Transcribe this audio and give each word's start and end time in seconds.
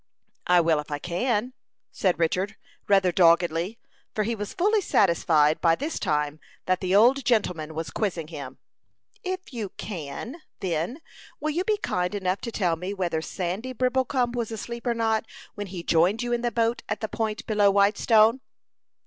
"I 0.47 0.61
will 0.61 0.79
if 0.79 0.89
I 0.89 0.97
can," 0.97 1.53
said 1.91 2.17
Richard, 2.17 2.55
rather 2.87 3.11
doggedly, 3.11 3.77
for 4.15 4.23
he 4.23 4.33
was 4.33 4.55
fully 4.55 4.81
satisfied, 4.81 5.61
by 5.61 5.75
this 5.75 5.99
time, 5.99 6.39
that 6.65 6.79
the 6.81 6.95
old 6.95 7.23
gentleman 7.23 7.75
was 7.75 7.91
quizzing 7.91 8.29
him. 8.29 8.57
"If 9.23 9.53
you 9.53 9.69
can, 9.77 10.37
then, 10.59 11.01
will 11.39 11.51
you 11.51 11.63
be 11.63 11.77
kind 11.77 12.15
enough 12.15 12.41
to 12.41 12.51
tell 12.51 12.75
me 12.77 12.95
whether 12.95 13.21
Sandy 13.21 13.73
Brimblecom 13.73 14.31
was 14.31 14.49
asleep 14.51 14.87
or 14.87 14.95
not, 14.95 15.23
when 15.53 15.67
he 15.67 15.83
joined 15.83 16.23
you 16.23 16.33
in 16.33 16.41
the 16.41 16.51
boat 16.51 16.81
at 16.89 17.01
the 17.01 17.07
point 17.07 17.45
below 17.45 17.69
Whitestone?" 17.69 18.41